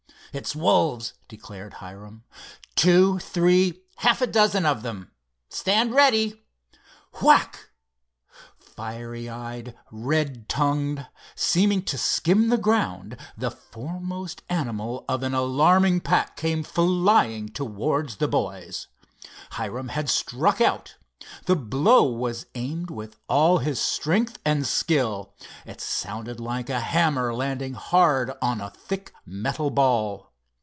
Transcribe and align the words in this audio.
"It's 0.33 0.55
wolves," 0.55 1.13
declared 1.27 1.73
Hiram—"two, 1.73 3.19
three, 3.19 3.81
half 3.97 4.21
a 4.21 4.27
dozen 4.27 4.65
of 4.65 4.81
them. 4.81 5.11
Stand 5.49 5.91
steady"—whack! 5.91 7.69
Fiery 8.57 9.27
eyed, 9.27 9.75
red 9.91 10.47
tongued, 10.47 11.05
seeming 11.35 11.81
to 11.81 11.97
skim 11.97 12.47
the 12.47 12.57
ground, 12.57 13.17
the 13.37 13.51
foremost 13.51 14.43
animal 14.47 15.03
of 15.09 15.21
an 15.23 15.33
alarming 15.33 15.99
pack 15.99 16.37
came 16.37 16.63
flying 16.63 17.49
towards 17.49 18.15
the 18.15 18.29
boys. 18.29 18.87
Hiram 19.49 19.89
had 19.89 20.09
struck 20.09 20.61
out. 20.61 20.95
The 21.45 21.55
blow 21.55 22.03
was 22.11 22.47
aimed 22.55 22.89
with 22.89 23.15
all 23.29 23.59
his 23.59 23.79
strength 23.79 24.39
and 24.43 24.65
skill. 24.65 25.35
It 25.67 25.79
sounded 25.79 26.39
like 26.39 26.67
a 26.67 26.79
hammer 26.79 27.31
landing 27.35 27.75
hard 27.75 28.33
on 28.41 28.59
a 28.59 28.71
thick 28.71 29.13
metal 29.27 29.69
ball. 29.69 30.29